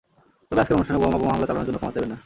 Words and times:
তবে 0.47 0.59
আজকের 0.61 0.75
অনুষ্ঠানে 0.77 0.99
ওবামা 0.99 1.17
বোমা 1.21 1.33
হামলা 1.33 1.47
চালানোর 1.49 1.67
জন্য 1.67 1.77
ক্ষমা 1.79 1.93
চাইবেন 1.95 2.09
না। 2.13 2.17